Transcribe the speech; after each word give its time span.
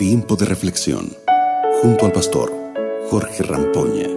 Tiempo 0.00 0.34
de 0.34 0.46
reflexión 0.46 1.14
junto 1.82 2.06
al 2.06 2.12
pastor 2.12 2.50
Jorge 3.10 3.42
Rampoña. 3.42 4.08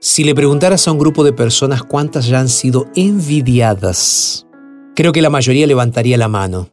Si 0.00 0.24
le 0.24 0.34
preguntaras 0.34 0.88
a 0.88 0.92
un 0.92 0.98
grupo 0.98 1.24
de 1.24 1.34
personas 1.34 1.82
cuántas 1.82 2.26
ya 2.26 2.40
han 2.40 2.48
sido 2.48 2.86
envidiadas, 2.94 4.46
creo 4.96 5.12
que 5.12 5.20
la 5.20 5.28
mayoría 5.28 5.66
levantaría 5.66 6.16
la 6.16 6.28
mano. 6.28 6.70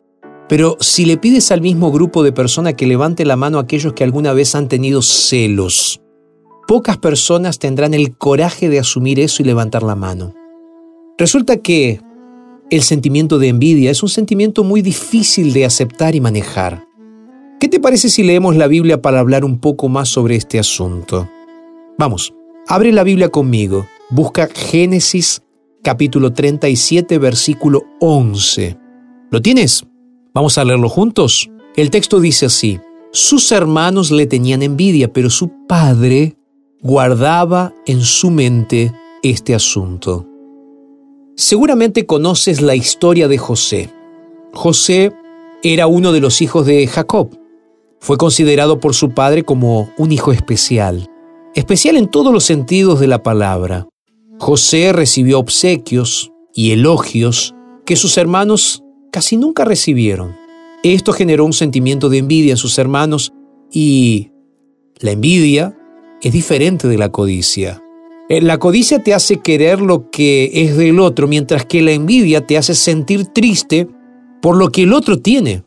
Pero 0.48 0.77
si 0.80 1.04
le 1.04 1.18
pides 1.18 1.52
al 1.52 1.59
mismo 1.59 1.92
grupo 1.92 2.23
de 2.23 2.32
personas 2.32 2.76
que 2.76 2.88
levante 2.88 3.26
la 3.26 3.36
mano 3.36 3.57
a 3.57 3.64
aquellos 3.64 3.92
que 3.92 4.05
alguna 4.05 4.32
vez 4.32 4.55
han 4.55 4.70
tenido 4.70 5.02
celos, 5.02 6.00
pocas 6.70 6.98
personas 7.00 7.60
tendrán 7.60 7.94
el 7.94 8.16
coraje 8.16 8.70
de 8.70 8.80
asumir 8.80 9.20
eso 9.20 9.44
y 9.44 9.46
levantar 9.46 9.84
la 9.84 9.96
mano. 9.96 10.34
Resulta 11.18 11.57
que 11.57 12.00
el 12.70 12.82
sentimiento 12.82 13.38
de 13.38 13.50
envidia 13.50 13.92
es 13.92 14.02
un 14.02 14.10
sentimiento 14.10 14.64
muy 14.64 14.82
difícil 14.82 15.54
de 15.54 15.66
aceptar 15.66 16.16
y 16.16 16.22
manejar. 16.22 16.88
¿Qué 17.60 17.68
te 17.68 17.80
parece 17.80 18.10
si 18.10 18.24
leemos 18.24 18.55
la 18.55 18.68
Biblia 18.68 19.02
para 19.02 19.20
hablar 19.20 19.46
un 19.46 19.60
poco 19.60 19.88
más 19.88 20.10
sobre 20.10 20.36
este 20.36 20.60
asunto? 20.60 21.30
Vamos, 21.98 22.34
abre 22.68 22.91
la 22.91 23.04
Biblia 23.04 23.30
conmigo, 23.30 23.88
busca 24.10 24.48
Génesis 24.48 25.41
capítulo 25.84 26.34
37 26.34 27.18
versículo 27.20 27.84
11. 28.00 28.77
¿Lo 29.32 29.41
tienes? 29.41 29.86
Vamos 30.34 30.58
a 30.58 30.66
leerlo 30.66 30.90
juntos. 30.90 31.50
El 31.76 31.91
texto 31.91 32.20
dice 32.20 32.48
así, 32.48 32.80
sus 33.12 33.52
hermanos 33.52 34.12
le 34.12 34.26
tenían 34.26 34.63
envidia, 34.63 35.13
pero 35.13 35.30
su 35.30 35.52
padre 35.68 36.36
guardaba 36.82 37.74
en 37.86 38.02
su 38.02 38.32
mente 38.32 38.91
este 39.24 39.55
asunto. 39.55 40.27
Seguramente 41.38 42.05
conoces 42.05 42.62
la 42.62 42.75
historia 42.75 43.27
de 43.27 43.38
José. 43.38 43.89
José 44.54 45.12
era 45.63 45.85
uno 45.85 46.13
de 46.13 46.21
los 46.21 46.41
hijos 46.41 46.65
de 46.65 46.87
Jacob. 46.87 47.37
Fue 47.99 48.18
considerado 48.18 48.79
por 48.79 48.93
su 48.93 49.12
padre 49.12 49.43
como 49.43 49.90
un 49.98 50.13
hijo 50.13 50.32
especial, 50.32 51.10
especial 51.54 51.98
en 51.98 52.07
todos 52.07 52.32
los 52.32 52.45
sentidos 52.45 53.01
de 53.01 53.07
la 53.07 53.21
palabra. 53.21 53.85
José 54.40 54.93
recibió 54.93 55.40
obsequios 55.40 56.32
y 56.54 56.71
elogios 56.71 57.54
que 57.85 57.98
sus 57.98 58.17
hermanos 58.17 58.82
casi 59.12 59.35
nunca 59.35 59.65
recibieron. 59.65 60.38
Esto 60.84 61.12
generó 61.12 61.43
un 61.43 61.54
sentimiento 61.54 62.07
de 62.07 62.20
envidia 62.20 62.51
en 62.51 62.57
sus 62.57 62.77
hermanos 62.77 63.34
y 63.70 64.31
la 65.00 65.12
envidia 65.12 65.78
es 66.22 66.31
diferente 66.31 66.88
de 66.88 66.97
la 66.97 67.12
codicia. 67.12 67.84
Eh, 68.28 68.41
la 68.41 68.57
codicia 68.57 69.03
te 69.03 69.13
hace 69.13 69.38
querer 69.38 69.81
lo 69.81 70.09
que 70.09 70.50
es 70.53 70.78
del 70.78 71.00
otro, 71.00 71.28
mientras 71.28 71.66
que 71.66 71.81
la 71.84 71.91
envidia 71.91 72.45
te 72.45 72.57
hace 72.57 72.73
sentir 72.73 73.28
triste 73.28 73.88
por 74.41 74.57
lo 74.57 74.72
que 74.72 74.84
el 74.84 74.94
otro 74.94 75.19
tiene. 75.19 75.63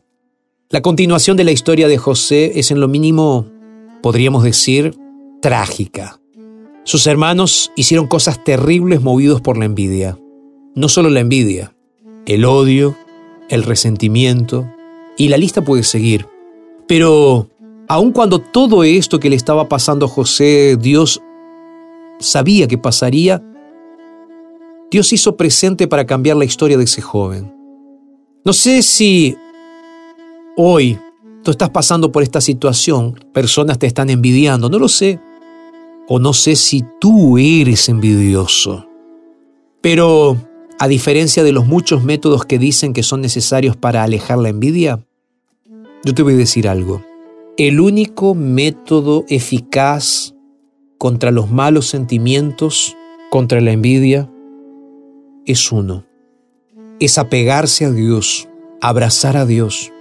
La 0.69 0.81
continuación 0.81 1.37
de 1.37 1.45
la 1.45 1.51
historia 1.51 1.87
de 1.87 1.97
José 1.97 2.59
es 2.59 2.69
en 2.69 2.81
lo 2.81 2.87
mínimo, 2.87 3.45
podríamos 4.01 4.43
decir, 4.43 4.93
trágica. 5.41 6.19
Sus 6.83 7.07
hermanos 7.07 7.71
hicieron 7.75 8.07
cosas 8.07 8.43
terribles 8.43 9.01
movidos 9.01 9.41
por 9.41 9.57
la 9.57 9.65
envidia. 9.65 10.17
No 10.75 10.89
solo 10.89 11.09
la 11.09 11.21
envidia, 11.21 11.75
el 12.25 12.43
odio, 12.45 12.95
el 13.49 13.63
resentimiento, 13.63 14.69
y 15.17 15.29
la 15.29 15.37
lista 15.37 15.63
puede 15.63 15.83
seguir. 15.83 16.25
Pero 16.87 17.49
aun 17.87 18.11
cuando 18.11 18.39
todo 18.39 18.83
esto 18.83 19.19
que 19.19 19.29
le 19.29 19.35
estaba 19.35 19.69
pasando 19.69 20.07
a 20.07 20.09
José, 20.09 20.77
Dios 20.79 21.21
sabía 22.19 22.67
que 22.67 22.77
pasaría, 22.77 23.43
Dios 24.91 25.13
hizo 25.13 25.37
presente 25.37 25.87
para 25.87 26.05
cambiar 26.05 26.37
la 26.37 26.45
historia 26.45 26.77
de 26.77 26.83
ese 26.83 27.01
joven. 27.01 27.53
No 28.43 28.53
sé 28.53 28.81
si 28.81 29.35
hoy 30.57 30.97
tú 31.43 31.51
estás 31.51 31.69
pasando 31.69 32.11
por 32.11 32.23
esta 32.23 32.41
situación, 32.41 33.13
personas 33.33 33.79
te 33.79 33.87
están 33.87 34.09
envidiando, 34.09 34.69
no 34.69 34.79
lo 34.79 34.87
sé. 34.87 35.19
O 36.07 36.17
no 36.17 36.33
sé 36.33 36.55
si 36.55 36.83
tú 36.99 37.37
eres 37.37 37.87
envidioso. 37.87 38.87
Pero, 39.81 40.37
a 40.79 40.87
diferencia 40.87 41.43
de 41.43 41.51
los 41.51 41.67
muchos 41.67 42.03
métodos 42.03 42.45
que 42.45 42.57
dicen 42.57 42.93
que 42.93 43.03
son 43.03 43.21
necesarios 43.21 43.77
para 43.77 44.03
alejar 44.03 44.39
la 44.39 44.49
envidia, 44.49 45.05
yo 46.03 46.13
te 46.15 46.23
voy 46.23 46.33
a 46.33 46.37
decir 46.37 46.67
algo. 46.67 47.03
El 47.57 47.79
único 47.79 48.33
método 48.33 49.23
eficaz 49.29 50.33
contra 50.99 51.31
los 51.31 51.49
malos 51.49 51.87
sentimientos, 51.87 52.95
contra 53.31 53.61
la 53.61 53.71
envidia, 53.71 54.29
es 55.45 55.71
uno. 55.71 56.05
Es 56.99 57.17
apegarse 57.17 57.85
a 57.85 57.91
Dios, 57.91 58.49
abrazar 58.81 59.37
a 59.37 59.45
Dios, 59.45 59.91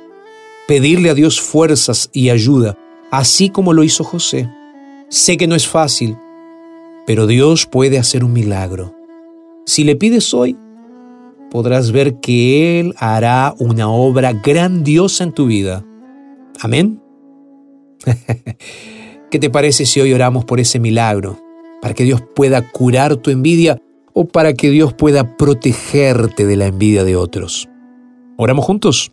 pedirle 0.67 1.09
a 1.11 1.15
Dios 1.15 1.41
fuerzas 1.41 2.11
y 2.13 2.31
ayuda, 2.31 2.77
así 3.13 3.49
como 3.49 3.73
lo 3.73 3.85
hizo 3.85 4.03
José. 4.03 4.51
Sé 5.09 5.37
que 5.37 5.47
no 5.47 5.55
es 5.55 5.69
fácil, 5.69 6.17
pero 7.07 7.29
Dios 7.29 7.65
puede 7.67 7.99
hacer 7.99 8.25
un 8.25 8.33
milagro. 8.33 8.95
Si 9.67 9.85
le 9.85 9.95
pides 9.95 10.35
hoy, 10.35 10.57
podrás 11.49 11.93
ver 11.93 12.19
que 12.19 12.81
Él 12.81 12.95
hará 12.99 13.55
una 13.61 13.89
obra 13.89 14.33
grandiosa 14.33 15.23
en 15.23 15.33
tu 15.33 15.47
vida. 15.47 15.87
Amén. 16.61 17.01
¿Qué 19.31 19.39
te 19.39 19.51
parece 19.51 19.85
si 19.85 20.01
hoy 20.01 20.13
oramos 20.15 20.47
por 20.47 20.59
ese 20.59 20.79
milagro? 20.79 21.39
Para 21.83 21.93
que 21.93 22.05
Dios 22.05 22.23
pueda 22.35 22.71
curar 22.71 23.17
tu 23.17 23.31
envidia 23.31 23.79
o 24.15 24.27
para 24.27 24.55
que 24.55 24.71
Dios 24.71 24.95
pueda 24.95 25.37
protegerte 25.37 26.47
de 26.47 26.57
la 26.57 26.67
envidia 26.67 27.05
de 27.05 27.15
otros. 27.15 27.69
¿Oramos 28.39 28.65
juntos? 28.65 29.13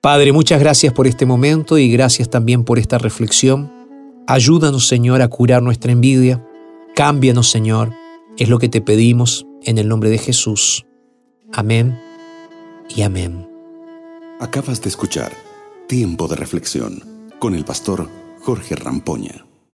Padre, 0.00 0.32
muchas 0.32 0.58
gracias 0.58 0.94
por 0.94 1.06
este 1.06 1.26
momento 1.26 1.76
y 1.76 1.90
gracias 1.92 2.30
también 2.30 2.64
por 2.64 2.78
esta 2.78 2.96
reflexión. 2.96 3.70
Ayúdanos, 4.26 4.88
Señor, 4.88 5.20
a 5.20 5.28
curar 5.28 5.62
nuestra 5.62 5.92
envidia. 5.92 6.42
Cámbianos, 6.94 7.50
Señor. 7.50 7.92
Es 8.38 8.48
lo 8.48 8.58
que 8.58 8.70
te 8.70 8.80
pedimos 8.80 9.46
en 9.64 9.76
el 9.76 9.86
nombre 9.86 10.08
de 10.08 10.18
Jesús. 10.18 10.86
Amén 11.52 12.00
y 12.88 13.02
amén. 13.02 13.46
Acabas 14.40 14.80
de 14.80 14.88
escuchar 14.88 15.32
Tiempo 15.88 16.26
de 16.26 16.36
Reflexión 16.36 17.02
con 17.38 17.54
el 17.54 17.64
pastor 17.64 18.08
Jorge 18.44 18.74
Rampoña. 18.74 19.51